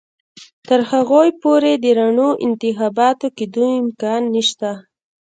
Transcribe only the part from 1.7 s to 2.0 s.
د